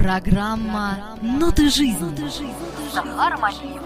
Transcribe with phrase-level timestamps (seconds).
[0.00, 2.16] Программа «Ноты жизни».
[2.94, 3.82] Захар Малиев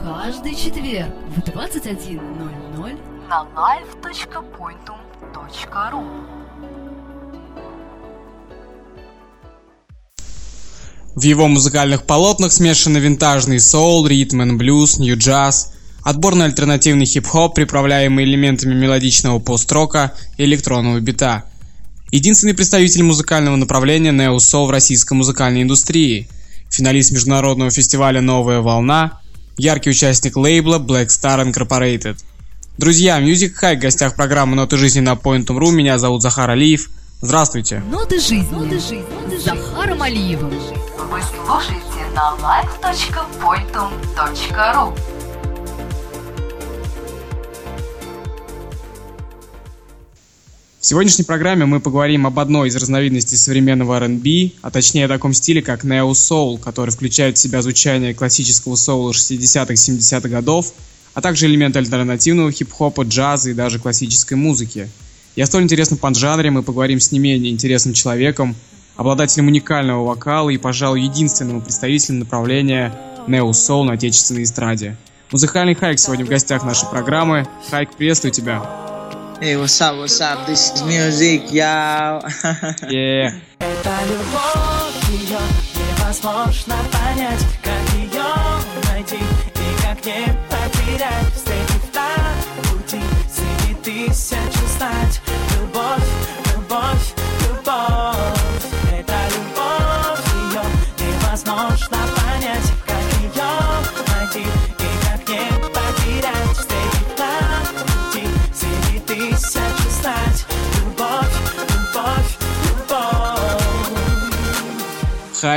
[0.00, 2.96] Каждый четверг в 21.00
[3.28, 6.04] на live.pointum.ru
[11.16, 15.72] В его музыкальных полотнах смешаны винтажный соул, ритм and блюз, нью-джаз,
[16.04, 21.49] отборный альтернативный хип-хоп, приправляемый элементами мелодичного пост-рока и электронного бита.
[22.12, 26.26] Единственный представитель музыкального направления нео-соул в российской музыкальной индустрии,
[26.68, 29.20] финалист международного фестиваля «Новая волна»,
[29.56, 32.18] яркий участник лейбла Black Star Incorporated.
[32.78, 35.70] Друзья, Music High в гостях программы «Ноты жизни» на Point.ru.
[35.70, 36.90] Меня зовут Захар Алиев.
[37.20, 37.80] Здравствуйте.
[37.88, 39.04] «Ноты жизни»
[39.38, 40.50] с Захаром Алиевым.
[40.50, 44.98] Вы слушаете на live.pointum.ru
[50.90, 55.62] сегодняшней программе мы поговорим об одной из разновидностей современного R&B, а точнее о таком стиле,
[55.62, 60.72] как Neo Soul, который включает в себя звучание классического соула 60-х 70-х годов,
[61.14, 64.88] а также элементы альтернативного хип-хопа, джаза и даже классической музыки.
[65.36, 68.56] О столь интересном поджанре мы поговорим с не менее интересным человеком,
[68.96, 74.96] обладателем уникального вокала и, пожалуй, единственным представителем направления Neo Soul на отечественной эстраде.
[75.30, 77.46] Музыкальный Хайк сегодня в гостях нашей программы.
[77.70, 78.99] Хайк, приветствую тебя.
[79.40, 80.46] Hey, what's up, what's up?
[80.46, 81.64] This is music, yo.
[82.92, 83.32] Yeah.
[83.58, 85.38] Это любовь, ее
[85.74, 88.22] невозможно понять Как ее
[88.92, 91.49] найти и как не потерять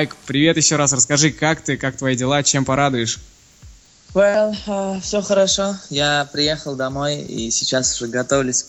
[0.04, 0.92] Хайк, привет еще раз.
[0.92, 3.20] Расскажи, как ты, как твои дела, чем порадуешь?
[4.14, 5.78] Well, все хорошо.
[5.90, 8.66] Я приехал домой и сейчас уже готовлюсь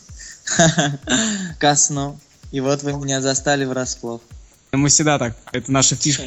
[1.58, 2.20] ко сну.
[2.52, 4.20] И вот вы меня застали врасплох.
[4.70, 6.22] Мы всегда так, это наша фишка.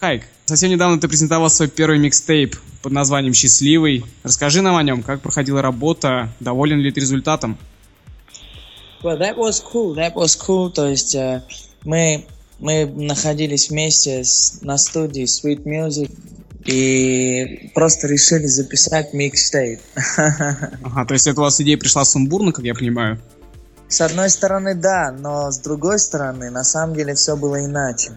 [0.00, 4.02] Хайк, совсем недавно ты презентовал свой первый микстейп под названием «Счастливый».
[4.22, 7.58] Расскажи нам о нем, как проходила работа, доволен ли ты результатом?
[9.02, 10.70] Well, that was cool, that was cool.
[10.70, 11.42] То есть э,
[11.84, 12.24] мы,
[12.58, 16.10] мы находились вместе с- на студии Sweet Music
[16.64, 19.80] и просто решили записать микстейп.
[20.16, 23.20] Ага, то есть это у вас идея пришла сумбурно, как я понимаю?
[23.88, 28.12] С одной стороны, да, но с другой стороны, на самом деле все было иначе.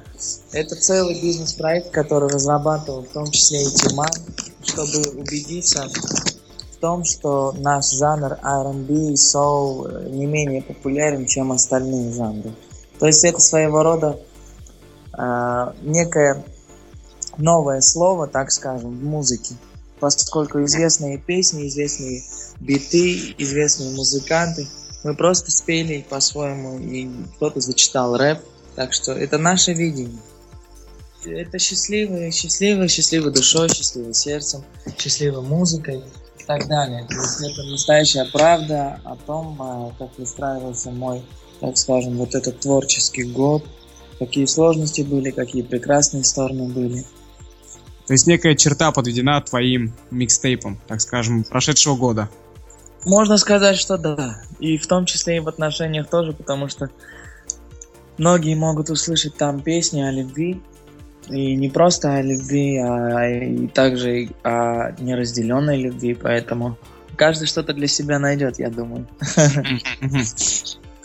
[0.54, 4.10] Это целый бизнес-проект, который разрабатывал в том числе и Тиман,
[4.64, 5.86] чтобы убедиться
[6.72, 12.54] в том, что наш жанр R&B и соул э, не менее популярен, чем остальные жанры.
[13.00, 14.20] То есть это своего рода
[15.18, 16.44] э, некое
[17.38, 19.56] новое слово, так скажем, в музыке.
[20.00, 22.24] Поскольку известные песни, известные
[22.60, 24.68] биты, известные музыканты,
[25.04, 28.40] мы просто спели по-своему, и кто-то зачитал рэп.
[28.76, 30.20] Так что это наше видение.
[31.26, 34.64] Это счастливый, счастливый, счастливой душой, счастливым сердцем,
[34.98, 36.04] счастливой музыкой
[36.40, 37.08] и так далее.
[37.08, 41.24] То есть это настоящая правда о том, а, как выстраивался мой,
[41.60, 43.66] так скажем, вот этот творческий год,
[44.20, 47.06] какие сложности были, какие прекрасные стороны были.
[48.08, 52.30] То есть некая черта подведена твоим микстейпом, так скажем, прошедшего года.
[53.04, 54.42] Можно сказать, что да.
[54.60, 56.90] И в том числе и в отношениях тоже, потому что
[58.18, 60.62] многие могут услышать там песни о любви.
[61.28, 66.14] И не просто о любви, а и также и о неразделенной любви.
[66.14, 66.78] Поэтому
[67.16, 69.08] каждый что-то для себя найдет, я думаю.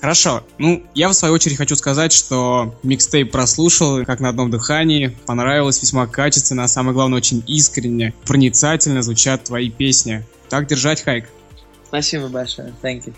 [0.01, 0.43] Хорошо.
[0.57, 5.83] Ну, я в свою очередь хочу сказать, что микстейп прослушал как на одном дыхании, понравилось
[5.83, 10.25] весьма качественно, а самое главное, очень искренне, проницательно звучат твои песни.
[10.49, 11.29] Так держать, Хайк.
[11.87, 12.73] Спасибо большое.
[12.83, 13.15] Thank you.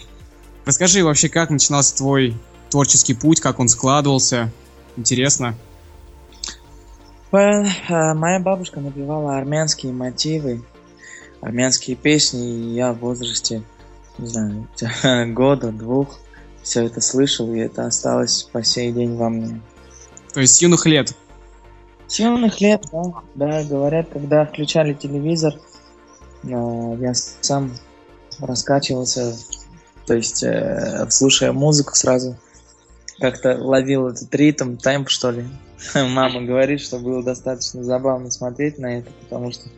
[0.64, 2.36] Расскажи вообще, как начинался твой
[2.68, 4.50] творческий путь, как он складывался.
[4.96, 5.54] Интересно.
[7.30, 10.62] Well, э, моя бабушка напевала армянские мотивы,
[11.40, 13.62] армянские песни, и я в возрасте,
[14.18, 14.68] не знаю,
[15.32, 16.18] года, двух
[16.62, 19.60] все это слышал, и это осталось по сей день во мне.
[20.32, 21.14] То есть с юных лет.
[22.06, 25.54] С юных лет, да, да, говорят, когда включали телевизор,
[26.44, 27.72] э, я сам
[28.38, 29.34] раскачивался,
[30.06, 32.36] то есть, э, слушая музыку сразу,
[33.18, 35.46] как-то ловил этот ритм, темп, что ли.
[35.94, 39.68] Мама говорит, что было достаточно забавно смотреть на это, потому что,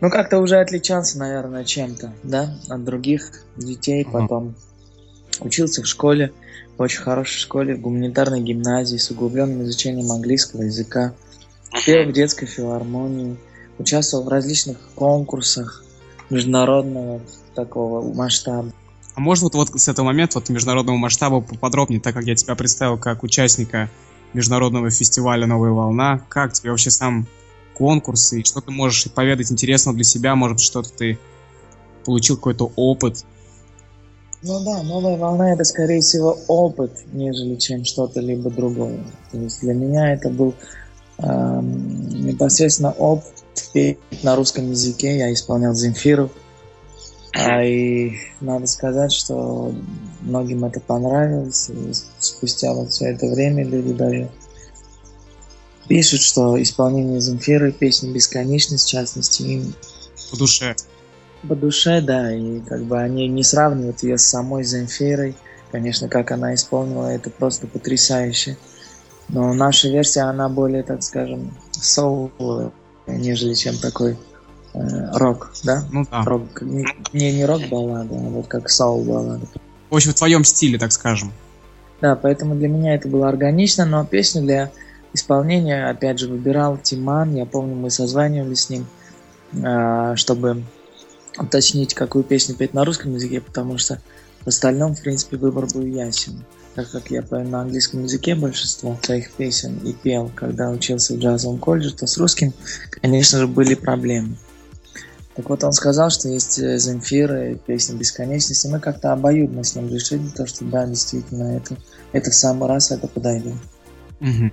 [0.00, 4.54] ну, как-то уже отличался, наверное, чем-то, да, от других детей потом.
[5.40, 6.32] Учился в школе,
[6.76, 11.14] в очень хорошей школе, в гуманитарной гимназии с углубленным изучением английского языка.
[11.84, 13.36] Пел в детской филармонии,
[13.78, 15.84] участвовал в различных конкурсах
[16.30, 17.20] международного
[17.54, 18.72] такого масштаба.
[19.14, 22.54] А можно вот, вот с этого момента, вот международного масштаба поподробнее, так как я тебя
[22.54, 23.90] представил как участника
[24.34, 26.20] международного фестиваля «Новая волна».
[26.28, 27.26] Как тебе вообще сам
[27.74, 30.34] конкурс и что ты можешь поведать интересного для себя?
[30.34, 31.18] Может, что-то ты
[32.04, 33.24] получил какой-то опыт?
[34.42, 39.00] Ну да, новая волна это скорее всего опыт, нежели чем что-то либо другое.
[39.32, 40.54] То есть для меня это был
[41.18, 43.32] эм, непосредственно опыт
[43.72, 45.16] петь на русском языке.
[45.16, 46.30] Я исполнял Земфиру.
[47.32, 49.74] А, и надо сказать, что
[50.22, 51.70] многим это понравилось.
[51.70, 54.30] И спустя вот все это время люди даже
[55.88, 59.74] пишут, что исполнение Земфиры, песни «Бесконечность», в частности, им
[60.30, 60.74] по душе.
[61.48, 65.36] По душе, да, и как бы они не сравнивают ее с самой Земфирой.
[65.70, 68.56] Конечно, как она исполнила, это просто потрясающе.
[69.28, 72.70] Но наша версия, она более, так скажем, соуловая,
[73.06, 74.16] нежели чем такой
[74.74, 74.78] э,
[75.14, 75.84] рок, да?
[75.90, 76.22] Ну да.
[76.22, 79.46] Рок, не, не рок-баллада, а вот как соул-баллада.
[79.90, 81.32] В общем, в твоем стиле, так скажем.
[82.00, 84.70] Да, поэтому для меня это было органично, но песню для
[85.12, 87.34] исполнения, опять же, выбирал Тиман.
[87.34, 88.86] Я помню, мы созванивались с ним,
[89.52, 90.62] э, чтобы
[91.38, 94.00] уточнить, какую песню петь на русском языке, потому что
[94.42, 96.44] в остальном, в принципе, выбор был ясен.
[96.74, 101.18] Так как я пою на английском языке большинство своих песен и пел, когда учился в
[101.18, 102.52] джазовом колледже, то с русским,
[103.00, 104.36] конечно же, были проблемы.
[105.34, 109.64] Так вот, он сказал, что есть э, Земфира и песня «Бесконечность», и мы как-то обоюдно
[109.64, 111.76] с ним решили, то, что да, действительно, это,
[112.12, 113.54] это в самый раз это подойдет.
[114.20, 114.50] Угу.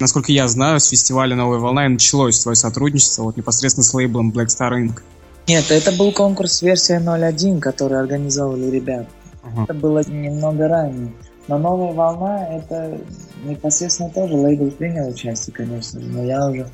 [0.00, 4.30] Насколько я знаю, с фестиваля «Новая волна» и началось твое сотрудничество вот непосредственно с лейблом
[4.30, 5.00] Black Star Inc.
[5.48, 9.08] Нет, это был конкурс версия 01, который организовали ребята.
[9.42, 9.64] Ага.
[9.64, 11.10] Это было немного ранее.
[11.48, 12.98] Но новая волна это
[13.44, 15.98] непосредственно тоже лейбл принял участие, конечно.
[16.00, 16.70] Но я уже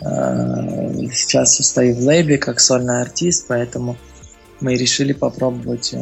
[0.00, 3.96] э, сейчас состою в лейбле как сольный артист, поэтому
[4.60, 5.94] мы решили попробовать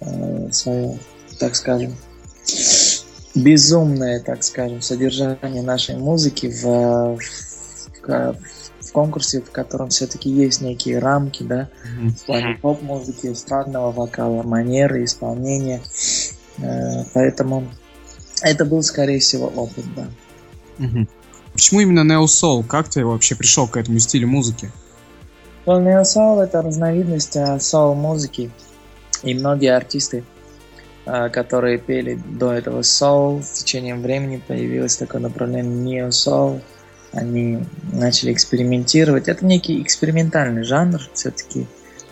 [0.00, 0.98] э, свое,
[1.38, 1.94] так скажем,
[3.34, 8.61] безумное, так скажем, содержание нашей музыки в, в, в
[8.92, 11.68] конкурсе, в котором все-таки есть некие рамки, да,
[12.00, 15.82] в плане поп-музыки, эстрадного вокала, манеры, исполнения.
[16.58, 17.68] Э, Поэтому
[18.42, 20.06] это был, скорее всего, опыт, да.
[21.52, 22.64] Почему именно Neo Soul?
[22.64, 24.70] Как ты вообще пришел к этому стилю музыки?
[25.64, 28.50] Well, Neo-Soul это разновидность а, соул-музыки.
[29.22, 30.24] И многие артисты,
[31.06, 36.60] а, которые пели до этого соул, с течением времени появилось такое направление Neo-Soul.
[37.12, 37.60] Они
[37.92, 39.28] начали экспериментировать.
[39.28, 41.66] Это некий экспериментальный жанр все-таки,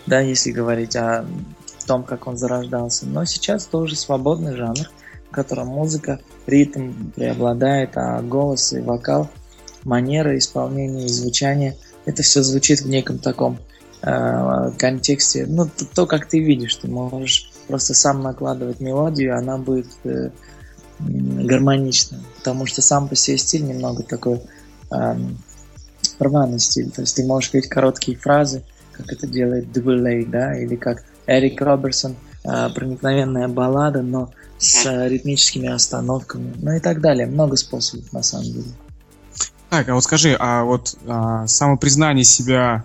[0.05, 1.25] да, если говорить о
[1.87, 3.05] том, как он зарождался.
[3.05, 4.89] Но сейчас тоже свободный жанр,
[5.29, 9.29] в котором музыка, ритм преобладает, а голос и вокал,
[9.83, 11.75] манера исполнения и звучание,
[12.05, 13.59] это все звучит в неком таком
[14.03, 15.45] э, контексте.
[15.47, 20.29] Ну, то, то, как ты видишь, ты можешь просто сам накладывать мелодию, она будет э,
[20.99, 22.19] гармонична.
[22.37, 24.41] Потому что сам по себе стиль немного такой
[24.91, 25.37] эм,
[26.19, 26.91] рваный стиль.
[26.91, 31.61] То есть ты можешь петь короткие фразы, как это делает Дублей, да, или как Эрик
[31.61, 37.25] Роберсон, э, проникновенная баллада, но с э, ритмическими остановками, ну и так далее.
[37.25, 38.71] Много способов на самом деле.
[39.69, 42.83] Так, а вот скажи, а вот а, самопризнание себя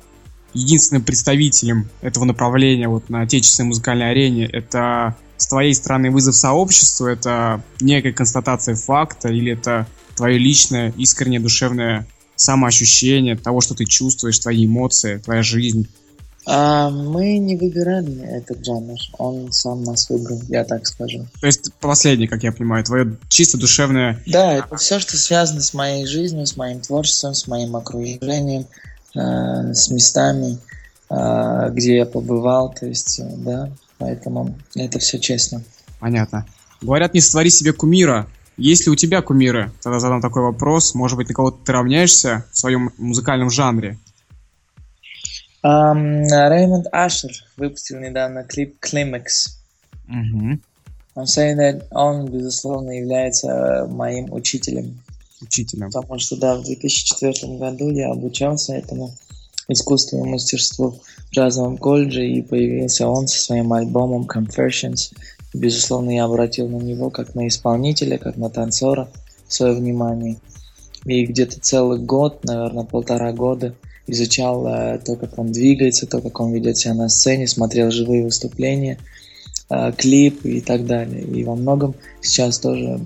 [0.54, 7.06] единственным представителем этого направления вот на отечественной музыкальной арене, это с твоей стороны вызов сообществу,
[7.06, 9.86] это некая констатация факта, или это
[10.16, 12.06] твое личное, искреннее, душевное
[12.36, 15.88] самоощущение того, что ты чувствуешь, твои эмоции, твоя жизнь?
[16.48, 21.26] А, мы не выбирали этот жанр, он сам нас выбрал, я так скажу.
[21.40, 24.22] То есть последнее, как я понимаю, твое чисто душевное...
[24.26, 28.66] Да, это все, что связано с моей жизнью, с моим творчеством, с моим окружением,
[29.16, 30.58] э, с местами,
[31.10, 35.64] э, где я побывал, то есть, э, да, поэтому это все честно.
[35.98, 36.46] Понятно.
[36.80, 38.28] Говорят, не сотвори себе кумира.
[38.56, 39.70] Есть ли у тебя кумиры?
[39.82, 40.94] Тогда задам такой вопрос.
[40.94, 43.98] Может быть, на кого-то ты равняешься в своем музыкальном жанре?
[45.62, 49.56] Реймонд Ашер выпустил недавно клип «Climax».
[50.08, 50.60] Угу.
[51.16, 55.00] Он saying that он, безусловно, является э, моим учителем.
[55.40, 55.90] Учителем.
[55.90, 59.14] Потому что, да, в 2004 году я обучался этому
[59.68, 65.12] искусству и мастерству в джазовом колледже, и появился он со своим альбомом Confessions.
[65.56, 69.08] Безусловно, я обратил на него как на исполнителя, как на танцора
[69.48, 70.36] свое внимание.
[71.04, 73.74] И где-то целый год, наверное, полтора года
[74.06, 78.24] изучал э, то, как он двигается, то, как он ведет себя на сцене, смотрел живые
[78.24, 78.98] выступления.
[79.70, 81.22] э, клипы и так далее.
[81.22, 83.00] И во многом сейчас тоже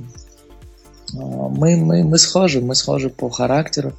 [1.14, 3.92] э, мы, мы, мы схожи, мы схожи по характеру,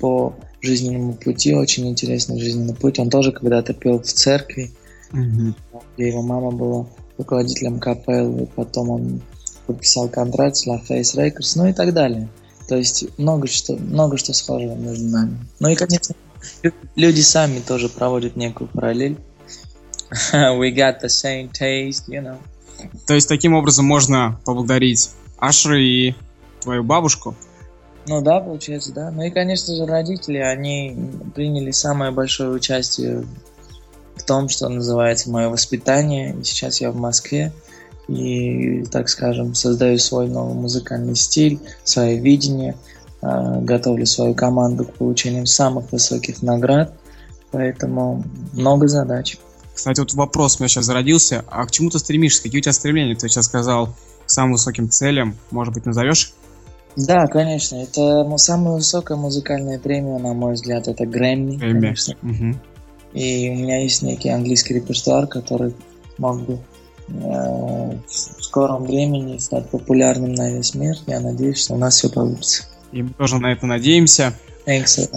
[0.00, 2.98] по жизненному пути, очень интересный жизненный путь.
[2.98, 4.70] Он тоже когда-то пел в церкви,
[5.12, 5.54] Мгм.
[5.96, 6.86] где его мама была
[7.18, 9.20] руководителем капеллы, потом он
[9.66, 12.28] подписал контракт с La Face Records, ну и так далее.
[12.68, 15.38] То есть много что, много что схожего между нами.
[15.58, 16.14] Ну и, конечно,
[16.62, 19.18] лю- люди сами тоже проводят некую параллель.
[20.32, 22.38] We got the same taste, you know.
[23.06, 26.14] То есть таким образом можно поблагодарить Ашера и
[26.60, 27.34] твою бабушку.
[28.06, 29.10] Ну да, получается, да.
[29.10, 30.96] Ну и, конечно же, родители, они
[31.34, 33.24] приняли самое большое участие
[34.20, 36.36] в том, что называется мое воспитание.
[36.40, 37.52] И сейчас я в Москве
[38.08, 42.76] и, так скажем, создаю свой новый музыкальный стиль, свое видение,
[43.22, 46.94] э, готовлю свою команду к получению самых высоких наград.
[47.50, 49.38] Поэтому много задач.
[49.74, 51.44] Кстати, вот вопрос у меня сейчас зародился.
[51.48, 52.42] А к чему ты стремишься?
[52.42, 53.14] Какие у тебя стремления?
[53.14, 53.88] Ты сейчас сказал
[54.26, 55.36] к самым высоким целям.
[55.50, 56.32] Может быть, назовешь?
[56.96, 61.80] Да, конечно, это ну, самая высокая музыкальная премия, на мой взгляд, это Грэмми, Грэмми.
[61.80, 62.16] конечно.
[62.22, 62.60] Мгм.
[63.12, 65.74] И у меня есть некий английский репертуар, который
[66.18, 66.58] мог бы
[67.08, 70.96] э, в скором времени стать популярным на весь мир.
[71.06, 72.64] Я надеюсь, что у нас все получится.
[72.92, 74.34] И мы тоже на это надеемся.
[74.66, 75.08] Thanks.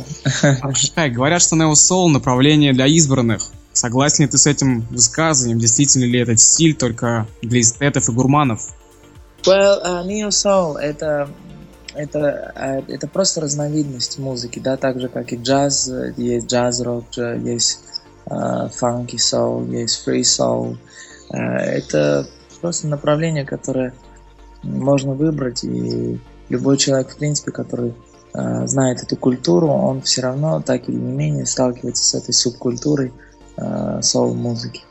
[1.14, 3.52] Говорят, что Neo Soul направление для избранных.
[3.74, 5.60] Согласен ли ты с этим высказыванием?
[5.60, 8.62] Действительно ли этот стиль только для эстетов и гурманов?
[9.46, 11.30] Well, uh, Neo Soul это
[11.94, 17.06] это, э, это просто разновидность музыки, да, так же как и джаз, э, есть джаз-рок,
[17.12, 17.80] дж- есть
[18.26, 20.78] фанки соул, есть фри соул.
[21.32, 22.28] Это
[22.62, 23.94] просто направление, которое
[24.64, 26.20] можно выбрать, и
[26.50, 27.94] любой человек, в принципе, который
[28.34, 33.12] э, знает эту культуру, он все равно так или не менее сталкивается с этой субкультурой
[33.58, 34.84] э, соул-музыки.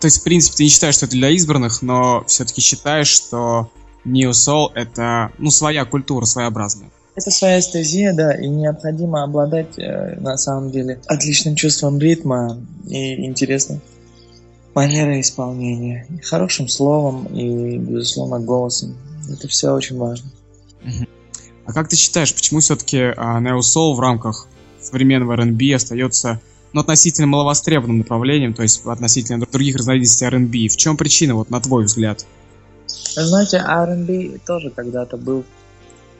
[0.00, 3.70] То есть, в принципе, ты не считаешь, что это для избранных, но все-таки считаешь, что
[4.04, 6.90] Neo Soul это, ну, своя культура, своеобразная.
[7.14, 13.26] Это своя эстезия, да, и необходимо обладать, э, на самом деле, отличным чувством ритма и
[13.26, 13.80] интересной
[14.74, 18.96] манерой исполнения, и хорошим словом и, безусловно, голосом.
[19.28, 20.30] Это все очень важно.
[21.66, 24.46] А как ты считаешь, почему все-таки Neo Soul в рамках
[24.80, 26.40] современного R&B остается
[26.72, 30.68] ну, относительно маловостребованным направлением, то есть относительно других разновидностей R&B?
[30.68, 32.24] В чем причина, вот на твой взгляд?
[32.88, 35.44] Знаете, R&B тоже когда-то был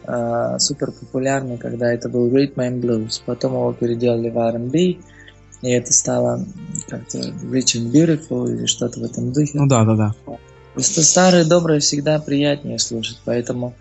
[0.06, 3.20] э, супер популярный, когда это был Rhythm and Blues.
[3.24, 4.78] Потом его переделали в R&B,
[5.62, 6.44] и это стало
[6.88, 9.52] как-то Rich and Beautiful или что-то в этом духе.
[9.54, 10.14] Ну да, да, да.
[10.74, 13.74] Просто старое доброе всегда приятнее слушать, поэтому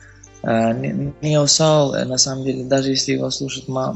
[0.43, 3.95] э, Neo Soul, э, на самом деле, даже если его слушает ма-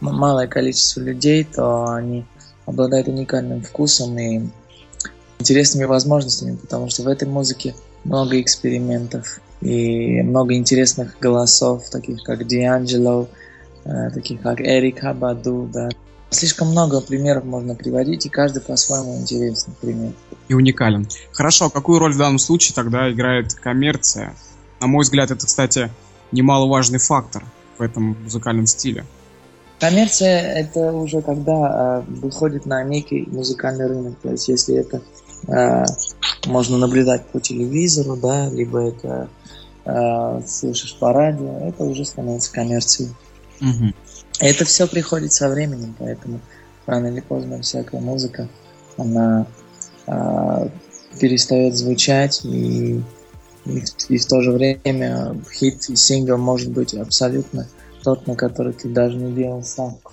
[0.00, 2.24] м- малое количество людей, то они
[2.64, 4.48] обладают уникальным вкусом и
[5.38, 7.74] интересными возможностями, потому что в этой музыке
[8.06, 13.28] много экспериментов и много интересных голосов, таких как D'Angelo,
[13.84, 15.88] э, таких как Эрик Абаду, да.
[16.30, 20.12] Слишком много примеров можно приводить, и каждый по-своему интересный пример.
[20.48, 21.06] И уникален.
[21.32, 24.34] Хорошо, а какую роль в данном случае тогда играет коммерция?
[24.80, 25.90] На мой взгляд, это, кстати,
[26.32, 27.44] немаловажный фактор
[27.78, 29.04] в этом музыкальном стиле.
[29.78, 34.18] Коммерция это уже когда э, выходит на некий музыкальный рынок.
[34.22, 35.02] То есть если это
[35.48, 35.84] э,
[36.46, 39.28] можно наблюдать по телевизору, да, либо это
[39.84, 43.10] э, слышишь по радио, это уже становится коммерцией.
[43.60, 43.94] Мгм.
[44.40, 46.40] Это все приходит со временем, поэтому
[46.86, 48.48] рано или поздно всякая музыка,
[48.96, 49.46] она
[50.06, 50.68] э,
[51.18, 53.02] перестает звучать и,
[53.64, 57.66] и, в- и в то же время хит и сингл может быть абсолютно
[58.04, 60.12] тот, на который ты даже не делал ставку.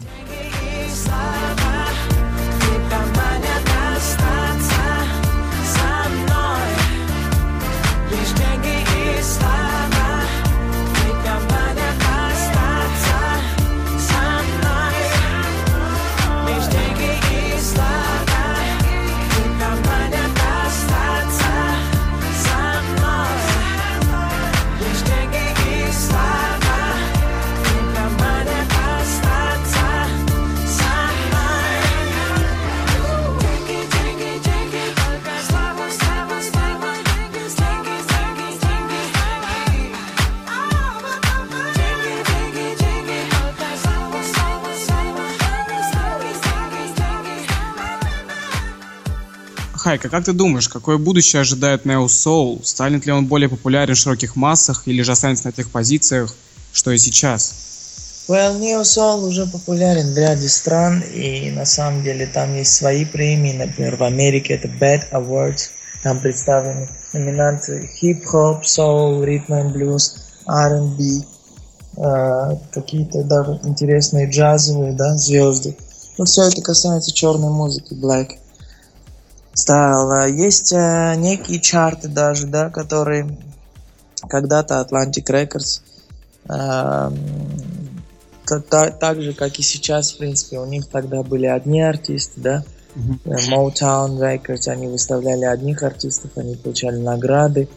[49.94, 52.66] Хайка, как ты думаешь, какое будущее ожидает Neo Soul?
[52.66, 56.34] Станет ли он более популярен в широких массах или же останется на тех позициях,
[56.72, 58.26] что и сейчас?
[58.28, 63.06] Well, Neo Soul уже популярен в ряде стран, и на самом деле там есть свои
[63.06, 65.70] премии, например, в Америке это Bad Awards,
[66.02, 70.16] Там представлены номинанты хип-хоп, соул, ритм и блюз,
[70.48, 71.04] R&B,
[71.98, 75.78] э, какие-то даже интересные джазовые, да, звезды.
[76.18, 78.40] Ну, все это касается черной музыки, black
[79.70, 83.38] А Есть э, некие чарты даже, да, которые
[84.28, 85.82] когда-то Atlantic Records
[86.50, 87.18] эм,
[88.46, 92.42] та- та- так же, как и сейчас, в принципе, у них тогда были одни артисты,
[92.42, 92.64] да.
[93.26, 97.68] Э, Motown Records, они выставляли одних артистов, они получали награды,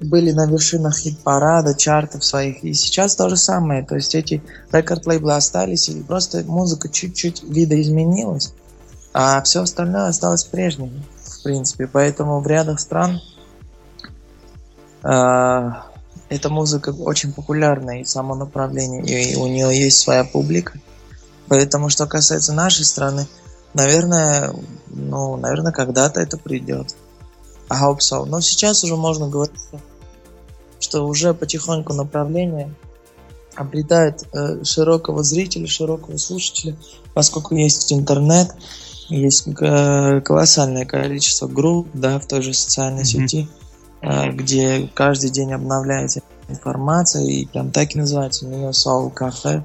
[0.00, 4.42] были на вершинах хит-парада, чартов своих, и сейчас то же самое, то есть эти
[4.72, 8.52] рекорд-лейблы остались, и просто музыка чуть-чуть видоизменилась,
[9.14, 11.04] а все остальное осталось прежним,
[11.46, 13.20] принципе, поэтому в рядах стран
[15.02, 15.70] э,
[16.28, 20.78] эта музыка очень популярна, и само направление, и у нее есть своя публика,
[21.48, 23.26] поэтому, что касается нашей страны,
[23.76, 24.54] Наверное,
[24.86, 26.96] ну, наверное, когда-то это придет.
[27.68, 28.24] I hope so.
[28.24, 29.54] Но сейчас уже можно говорить,
[30.80, 32.74] что- уже потихоньку направление
[33.54, 36.74] обретает э, широкого зрителя, широкого слушателя,
[37.12, 38.48] поскольку есть интернет,
[39.08, 43.04] есть э, колоссальное количество групп, да, в той же социальной Мгм.
[43.06, 43.48] сети,
[44.02, 49.62] э, где каждый день обновляется информация, и прям так и называется Neo Soul Cafe.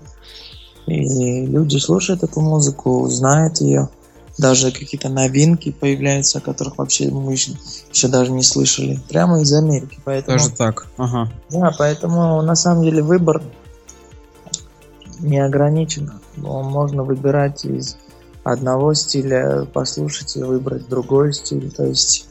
[0.88, 3.89] И люди слушают эту музыку, знают ее.
[4.38, 7.51] Даже какие-то новинки появляются, о которых вообще мы еще,
[7.91, 9.00] еще даже не слышали.
[9.10, 10.00] Прямо из Америки.
[10.03, 10.88] Поэтому, Даже так.
[10.98, 11.31] Ага.
[11.50, 13.43] да, поэтому на самом деле выбор
[15.19, 16.12] не ограничен.
[16.38, 17.98] Но Можно выбирать из
[18.43, 21.71] одного стиля, послушать и выбрать другой стиль.
[21.71, 22.27] То есть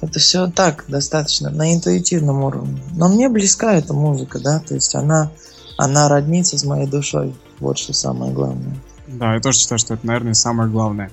[0.00, 2.82] это все так, достаточно на интуитивном уровне.
[2.94, 5.30] Но мне близка эта музыка, да, то есть она,
[5.78, 7.34] она роднится с моей душой.
[7.58, 8.76] Вот что самое главное.
[9.06, 11.10] Да, я тоже считаю, что это, наверное, самое главное.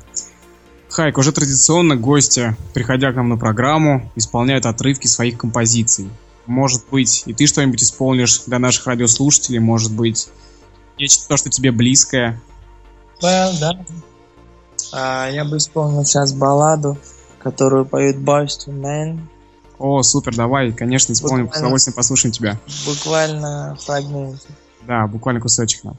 [0.90, 6.10] Хайк, уже традиционно гости, приходя к нам на программу, исполняют отрывки своих композиций.
[6.46, 10.30] Может быть, и ты что-нибудь исполнишь для наших радиослушателей, может быть,
[11.00, 12.42] нечто, то, что тебе близкое.
[13.22, 13.86] Well, да.
[14.96, 16.98] А, я бы исполнил сейчас балладу,
[17.40, 19.20] которую поет Boys to Men.
[19.80, 21.66] О, супер, давай, конечно, исполним, с Буквально.
[21.68, 22.60] удовольствием послушаем тебя.
[22.86, 24.40] Буквально фрагмент.
[24.88, 25.98] Да, буквально кусочек нам.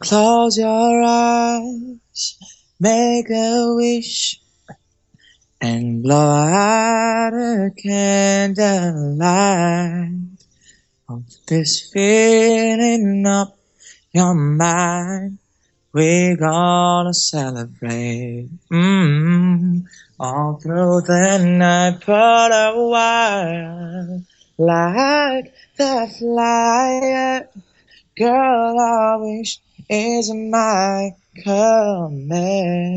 [0.00, 2.36] Close your eyes,
[2.80, 4.40] make a wish,
[5.60, 10.10] and blow out a candlelight.
[11.08, 13.56] Of this feeling up
[14.12, 15.38] your mind,
[15.92, 18.48] we're gonna celebrate.
[18.70, 19.84] mm
[20.18, 24.22] All through the night, put a while,
[24.58, 27.48] like the flyer.
[28.16, 31.10] Girl, I wish is my
[31.42, 32.92] command.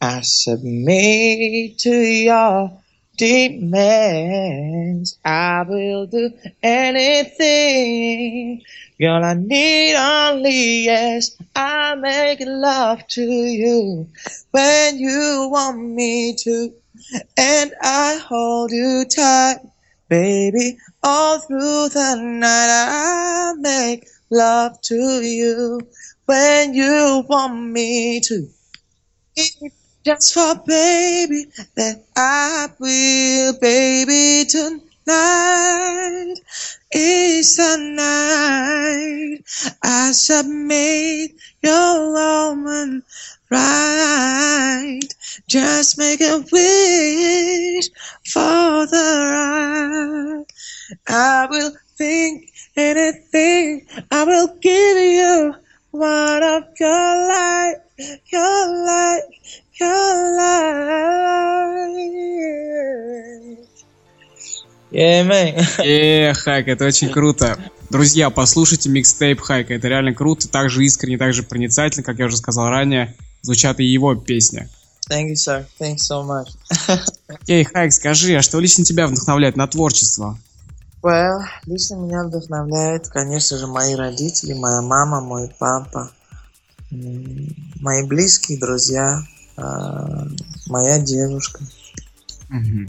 [0.00, 2.82] I submit to your
[3.20, 5.18] demands.
[5.22, 6.30] I will do
[6.62, 8.62] anything.
[8.98, 11.36] Girl, I need only yes.
[11.54, 14.08] I make love to you
[14.52, 16.72] when you want me to,
[17.36, 19.58] and I hold you tight.
[20.08, 25.80] Baby, all through the night I make love to you
[26.24, 28.48] when you want me to.
[30.02, 31.44] Just for baby
[31.76, 36.36] that I will, baby, tonight
[36.90, 39.42] is the night
[39.82, 41.32] I submit
[41.62, 43.02] your woman
[43.50, 45.00] right.
[45.46, 47.88] Just make a wish
[48.24, 50.46] for the right.
[51.08, 53.86] I will think anything.
[54.10, 55.54] I will give you
[55.90, 57.76] one of your life,
[58.32, 59.24] your life,
[59.80, 60.60] your life.
[64.90, 66.34] Yeah, man.
[66.34, 67.58] Хайк, это очень круто.
[67.90, 72.26] Друзья, послушайте микстейп Хайка, это реально круто, так же искренне, так же проницательно, как я
[72.26, 74.68] уже сказал ранее, звучат и его песни.
[75.08, 75.64] Thank you, sir.
[75.80, 76.50] Thanks so much.
[77.28, 80.38] Окей, Хайк, скажи, а что лично тебя вдохновляет на творчество?
[81.02, 86.10] Well, лично меня вдохновляет, конечно же, мои родители, моя мама, мой папа,
[86.90, 89.22] мои близкие друзья,
[89.56, 90.26] а,
[90.66, 91.60] моя девушка
[92.48, 92.88] Мгм.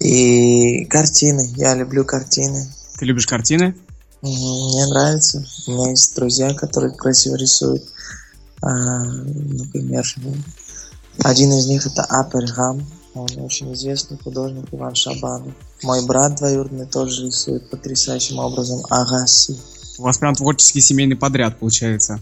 [0.00, 1.52] и картины.
[1.56, 2.66] Я люблю картины.
[2.98, 3.74] Ты любишь картины?
[4.22, 5.44] Мне нравится.
[5.66, 7.82] У меня есть друзья, которые красиво рисуют.
[8.60, 8.68] А,
[9.04, 10.04] Например,
[11.18, 12.86] один из них это Апергам.
[13.14, 15.52] Он очень известный художник Иван Шабанов.
[15.82, 19.58] Мой брат двоюродный тоже рисует потрясающим образом Агаси.
[19.98, 22.20] У вас прям творческий семейный подряд получается.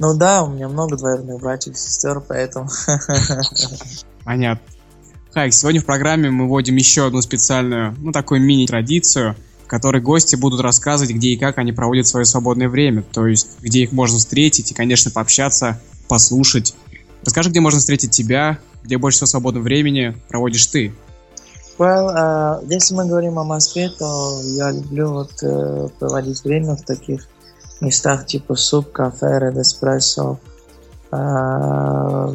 [0.00, 2.70] Ну да, у меня много двоюродных братьев и сестер, поэтому...
[4.24, 4.62] Понятно.
[5.34, 10.36] Хайк, сегодня в программе мы вводим еще одну специальную, ну, такую мини-традицию, в которой гости
[10.36, 14.16] будут рассказывать, где и как они проводят свое свободное время, то есть где их можно
[14.16, 16.74] встретить и, конечно, пообщаться, послушать.
[17.22, 20.94] Расскажи, где можно встретить тебя, где больше всего свободного времени проводишь ты.
[21.76, 26.82] Well, а, если мы говорим о Москве, то я люблю вот э, проводить время в
[26.82, 27.28] таких
[27.80, 30.36] местах типа суп, кафе, Red Espresso.
[31.10, 32.28] А,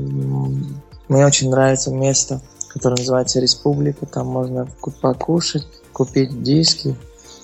[1.08, 4.05] Мне очень нравится место, которое называется Республика.
[4.05, 6.95] Там можно ку- покушать, купить диски,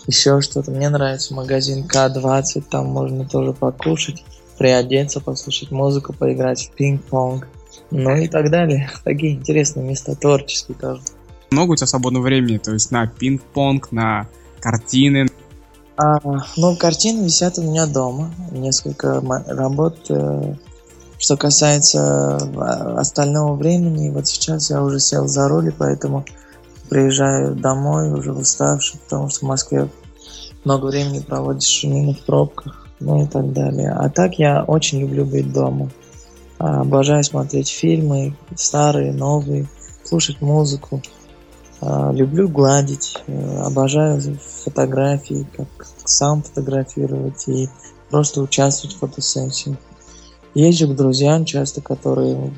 [0.07, 0.71] еще что-то.
[0.71, 4.23] Мне нравится магазин К20, там можно тоже покушать,
[4.57, 7.47] приодеться, послушать музыку, поиграть в пинг-понг.
[7.91, 8.89] Ну и так далее.
[9.03, 11.01] Такие интересные места, творческие тоже.
[11.51, 14.27] Много у тебя свободного времени, то есть на пинг-понг, на
[14.59, 15.27] картины.
[16.01, 16.17] А,
[16.57, 18.33] ну, картины висят у меня дома.
[18.51, 19.97] Несколько работ.
[20.09, 20.55] э,
[21.19, 26.25] Что касается а, остального времени, вот сейчас я уже сел за руль, и поэтому
[26.89, 29.89] приезжаю домой уже уставший, потому что в Москве
[30.65, 33.91] много времени проводишь именно в пробках, ну и так далее.
[33.91, 35.91] А так я очень люблю быть дома.
[36.57, 39.67] А, Обожаю смотреть фильмы, старые, новые,
[40.03, 40.99] слушать музыку.
[41.81, 44.21] А, Люблю гладить, э, обожаю
[44.63, 45.67] фотографии, как
[46.05, 47.69] сам фотографировать и
[48.09, 49.77] просто участвовать в фотосессиях.
[50.53, 52.51] Езжу к друзьям часто, которые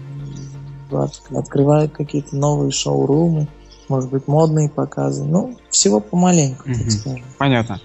[1.32, 3.48] открывают какие-то новые шоурумы,
[3.88, 5.24] может быть, модные показы.
[5.24, 6.90] Ну, всего помаленьку, так Мгм.
[6.90, 7.24] скажем.
[7.38, 7.82] Понятно.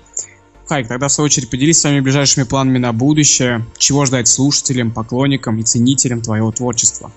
[0.67, 5.59] Хайк, тогда в свою очередь поделись своими ближайшими планами на будущее, чего ждать слушателям, поклонникам
[5.59, 7.11] и ценителям твоего творчества.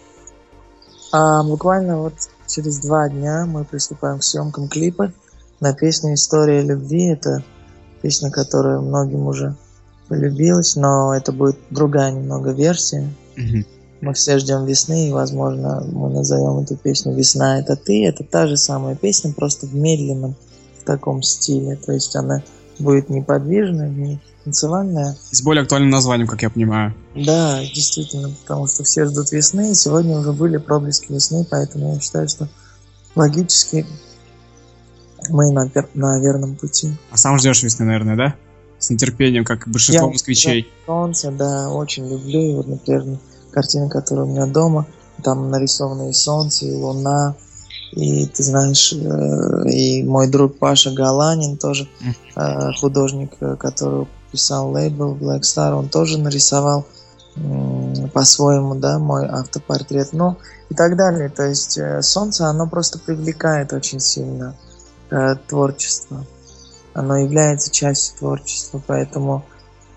[1.12, 2.14] А, буквально вот
[2.52, 5.12] через два дня мы приступаем к съемкам клипа
[5.60, 7.08] на песню «История любви».
[7.08, 7.44] Это
[8.02, 9.56] песня, которая многим уже
[10.08, 13.08] полюбилась, но это будет другая немного версия.
[13.38, 13.66] Мгм.
[14.02, 18.06] Мы все ждем весны, и, возможно, мы назовем эту песню «Весна– это ты».
[18.06, 20.36] Это та же самая песня, просто в медленном
[20.82, 21.76] в таком стиле.
[21.76, 22.44] То есть она
[22.82, 25.16] будет неподвижная, не танцевальная.
[25.32, 26.94] С более актуальным названием, как я понимаю.
[27.16, 32.00] Да, действительно, потому что все ждут весны, и сегодня уже были проблески весны, поэтому я
[32.00, 32.48] считаю, что
[33.16, 33.86] логически
[35.30, 36.94] мы на, пер- на верном пути.
[37.12, 38.36] А сам ждешь весны, наверное, да?
[38.80, 40.68] С нетерпением, как большинство Я- москвичей.
[40.88, 42.40] Солнце, да, очень люблю.
[42.42, 43.20] И вот, например,
[43.52, 44.88] картина, которая у меня дома,
[45.24, 47.36] там нарисовано и солнце, и луна,
[47.92, 51.90] и ты знаешь, э, и мой друг Паша Галанин тоже
[52.36, 56.86] э, художник, э, который писал лейбл Black Star, он тоже нарисовал
[58.14, 60.38] по-своему, да, мой автопортрет, ну
[60.70, 61.30] и так далее.
[61.30, 64.54] То есть солнце, оно просто привлекает очень сильно
[65.48, 66.26] творчество.
[66.94, 69.46] Оно является частью творчества, поэтому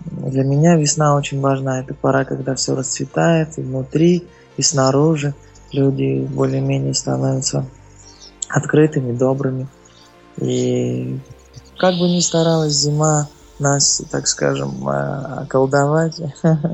[0.05, 1.81] для меня весна очень важна.
[1.81, 5.33] Это пора, когда все расцветает и внутри, и снаружи.
[5.73, 7.65] Люди более-менее становятся
[8.55, 9.67] открытыми, добрыми.
[10.41, 11.19] И
[11.77, 13.27] как бы ни старалась зима
[13.59, 16.15] нас, так скажем, э, околдовать,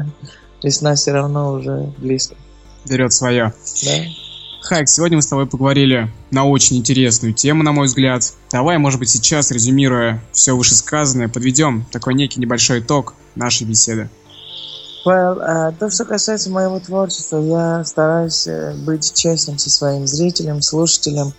[0.63, 2.35] весна все равно уже близко.
[2.87, 3.53] Берет свое.
[3.83, 3.91] Да?
[4.61, 8.31] Хайк, сегодня мы с тобой поговорили на очень интересную тему, на мой взгляд.
[8.51, 14.09] Давай, может быть, сейчас, резюмируя все вышесказанное, подведем такой некий небольшой итог нашей беседы.
[15.03, 20.61] Well, а, то, что касается моего творчества, я стараюсь э, быть честным со своим зрителем,
[20.61, 21.33] слушателем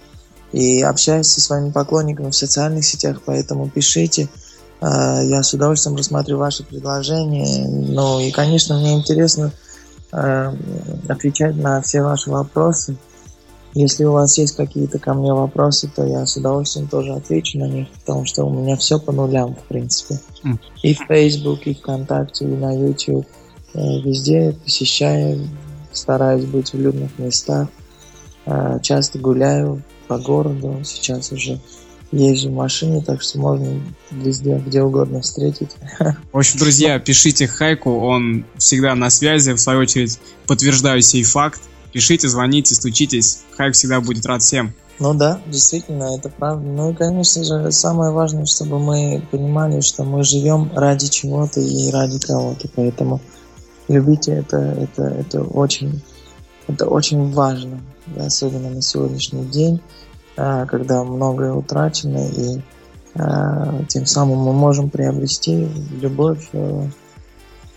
[0.52, 4.28] и общаюсь со своими поклонниками в социальных сетях, поэтому пишите.
[4.80, 7.66] А, Я с удовольствием рассмотрю ваши предложения.
[7.68, 9.52] Ну и, конечно, мне интересно
[10.12, 10.52] э,
[11.08, 12.96] отвечать на все ваши вопросы.
[13.74, 17.64] Если у вас есть какие-то ко мне вопросы, то я с удовольствием тоже отвечу на
[17.68, 20.20] них, потому что у меня все по нулям, в принципе.
[20.82, 23.26] И в Facebook, и ВКонтакте, и на YouTube.
[23.74, 25.48] Э, Везде посещаю,
[25.92, 27.68] стараюсь быть в людных местах.
[28.44, 31.60] Э, Часто гуляю по городу, сейчас уже
[32.12, 35.70] езжу в машине, так что можно везде, где угодно встретить.
[36.32, 39.52] В общем, друзья, пишите Хайку, он всегда на связи.
[39.52, 41.60] В свою очередь, подтверждаю сей факт.
[41.92, 43.40] Пишите, звоните, стучитесь.
[43.56, 44.74] Хайк всегда будет рад всем.
[44.98, 46.64] Ну да, действительно, это правда.
[46.66, 51.90] Ну и, конечно же, самое важное, чтобы мы понимали, что мы живем ради чего-то и
[51.90, 52.68] ради кого-то.
[52.74, 53.20] Поэтому
[53.88, 56.02] любите это, это, это очень,
[56.68, 57.80] это очень важно,
[58.16, 59.80] особенно на сегодняшний день,
[60.36, 62.60] а, когда многое утрачено, и
[63.14, 65.68] а, тем самым мы можем приобрести
[66.00, 66.88] любовь э,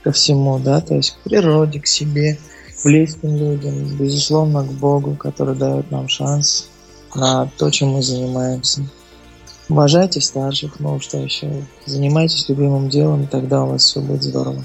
[0.04, 2.38] ко всему, да, то есть к природе, к себе,
[2.84, 6.70] близким людям, безусловно, к Богу, который дает нам шанс
[7.16, 8.82] на то, чем мы занимаемся.
[9.68, 11.52] Уважайте старших, ну что еще,
[11.86, 14.64] занимайтесь любимым делом, и тогда у вас все будет здорово.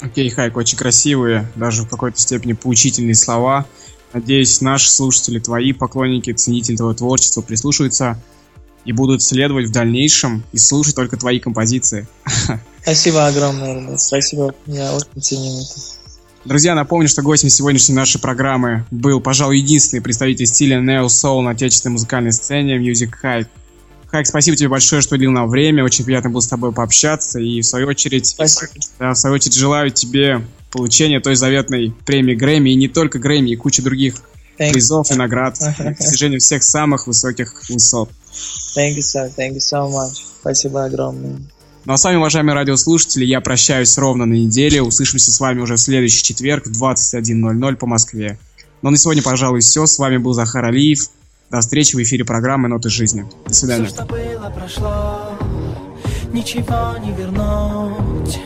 [0.00, 3.66] Окей, Хайк, очень красивые, даже в какой-то степени поучительные слова.
[4.12, 8.20] Надеюсь, наши слушатели, твои поклонники, ценители твоего творчества прислушаются
[8.84, 12.06] и будут следовать в дальнейшем и слушать только твои композиции.
[12.82, 14.00] Спасибо огромное, ребят.
[14.00, 14.54] Спасибо.
[14.66, 15.80] Я очень ценю это.
[16.44, 21.50] Друзья, напомню, что гостем сегодняшней нашей программы был, пожалуй, единственный представитель стиля Neo Soul на
[21.50, 23.48] отечественной музыкальной сцене Music Hype.
[24.14, 25.82] Хайк, спасибо тебе большое, что уделил нам время.
[25.82, 27.40] Очень приятно было с тобой пообщаться.
[27.40, 28.70] И в свою очередь, Спасибо.
[29.00, 33.50] да, в свою очередь желаю тебе получения той заветной премии Грэмми, и не только Грэмми,
[33.50, 34.22] и кучи других
[34.56, 35.58] Thank, призов и наград,
[35.98, 38.08] достижения всех самых высоких высот.
[38.76, 39.32] thank you, sir.
[39.36, 40.22] Thank you so much.
[40.40, 41.38] Спасибо огромное.
[41.84, 44.84] Ну а с вами, уважаемые радиослушатели, я прощаюсь ровно на неделю.
[44.84, 48.38] Услышимся с вами уже в следующий четверг в 21.00 по Москве.
[48.80, 49.86] Но на сегодня, пожалуй, все.
[49.86, 51.00] С вами был Захар Алиев.
[51.50, 53.26] До встречи в эфире программы «Ноты жизни».
[53.46, 53.88] До Все, свидания.
[53.88, 55.38] что было, прошло,
[56.32, 58.40] ничего не вернуть.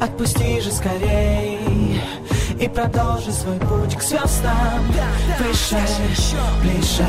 [0.00, 2.00] Отпусти же скорей
[2.60, 4.84] и продолжи свой путь к звездам.
[5.38, 5.76] Выше,
[6.62, 7.06] ближе,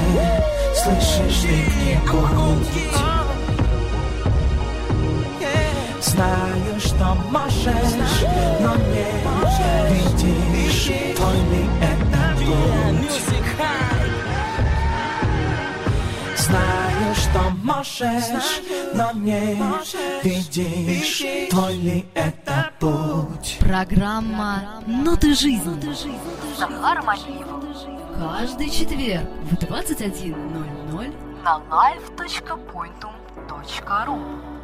[0.75, 2.67] слышишь где-нибудь.
[6.01, 8.25] Знаю, что можешь,
[8.61, 9.05] но не
[9.93, 12.84] видишь, твой ли это путь.
[17.35, 18.61] Что можешь,
[18.93, 19.61] но не
[20.23, 23.57] видишь, твой ли это путь.
[23.59, 25.93] Программа «Ноты жизни».
[26.57, 27.75] Захаром Алиевым
[28.17, 34.54] Каждый четверг в 21.00 на live.pointum.ru